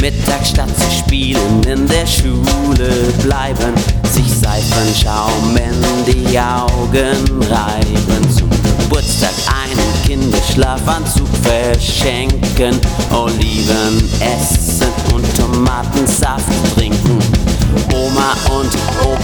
[0.00, 2.90] Mittag statt zu spielen in der Schule
[3.22, 3.72] bleiben,
[4.12, 12.78] sich Seifenschaum in die Augen reiben, zum Geburtstag einen Kinderschlafanzug verschenken,
[13.10, 17.41] Oliven essen und Tomatensaft trinken.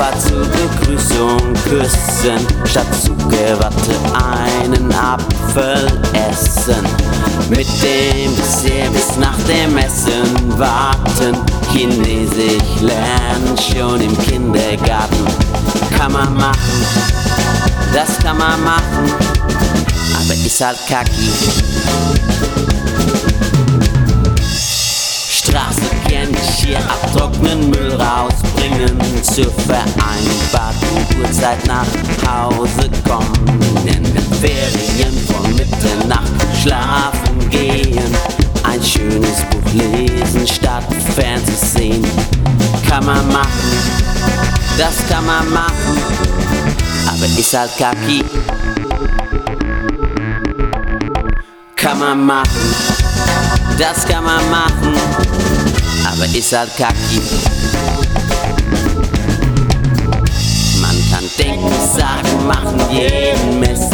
[0.00, 6.82] Opa zur Begrüßung küssen, statt Zuckerwatte einen Apfel essen.
[7.50, 11.36] Mit dem Dessert bis nach dem Essen warten,
[11.70, 15.26] Chinesisch lernen schon im Kindergarten.
[15.98, 16.86] Kann man machen,
[17.92, 19.12] das kann man machen,
[20.14, 21.30] aber ist halt kacki.
[25.30, 27.92] Straße kennen, Geschirr abtrocknen, Müll
[28.60, 31.86] rausbringen, zur vereinbarten Uhrzeit nach
[32.26, 33.86] Hause kommen.
[33.86, 36.22] In den Ferien von Mitternacht
[36.62, 38.14] schlafen gehen,
[38.62, 42.04] ein schönes Buch lesen statt Fernsehsehen.
[42.88, 43.48] Kann man machen,
[44.78, 45.98] das kann man machen,
[47.06, 48.24] aber ist halt kacki.
[51.76, 52.74] Kann man machen,
[53.78, 54.92] das kann man machen,
[56.04, 57.22] aber ist halt kacki.
[61.40, 63.92] Denken, sagen, machen jeden Mist.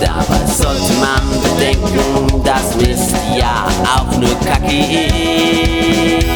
[0.00, 6.26] Dabei sollte man bedenken, dass Mist ja auch nur kacki ist.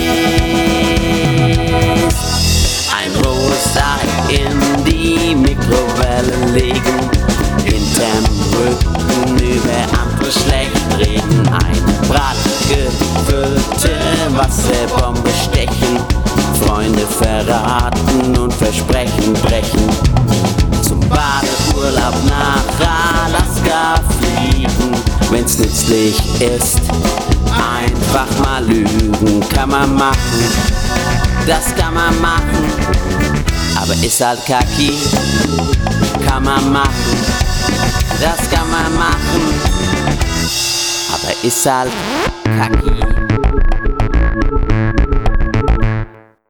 [2.96, 6.98] Ein rohes Ei in die Mikrowelle legen,
[7.64, 8.24] hinterm
[8.55, 13.92] Rücken über andere schlecht reden, ein bratgefüllte
[14.30, 15.98] Wasserbombe stechen,
[16.62, 17.95] Freunde verraten
[18.67, 19.89] Versprechen brechen.
[20.83, 24.92] Zum Badeurlaub nach Alaska fliegen,
[25.31, 26.81] wenn's nützlich ist,
[27.53, 30.50] einfach mal lügen, kann man machen,
[31.47, 32.64] das kann man machen,
[33.80, 34.95] aber ist halt kacki,
[36.27, 37.17] kann man machen,
[38.20, 39.55] das kann man machen,
[41.14, 41.92] aber ist halt
[42.42, 42.95] kacki.